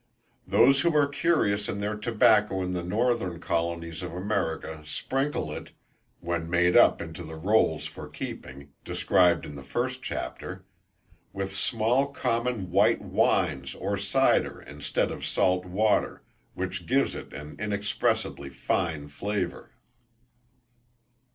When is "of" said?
4.01-4.15, 15.11-15.23